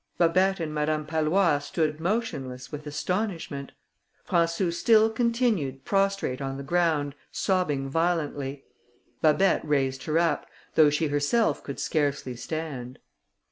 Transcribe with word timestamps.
Babet 0.17 0.59
and 0.59 0.73
Madame 0.73 1.05
Pallois 1.05 1.59
stood 1.61 1.99
motionless 1.99 2.71
with 2.71 2.87
astonishment. 2.87 3.71
Françou 4.27 4.73
still 4.73 5.11
continued 5.11 5.85
prostrate 5.85 6.41
on 6.41 6.57
the 6.57 6.63
ground, 6.63 7.13
sobbing 7.31 7.87
violently. 7.87 8.63
Babet 9.21 9.61
raised 9.63 10.05
her 10.05 10.17
up, 10.17 10.47
though 10.73 10.89
she 10.89 11.09
herself 11.09 11.61
could 11.63 11.79
scarcely 11.79 12.35
stand. 12.35 12.97